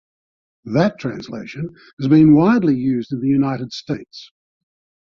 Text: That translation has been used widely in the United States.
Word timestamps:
That 0.65 0.97
translation 0.97 1.75
has 1.99 2.07
been 2.09 2.29
used 2.29 2.33
widely 2.35 2.73
in 2.73 3.21
the 3.21 3.27
United 3.27 3.71
States. 3.71 4.31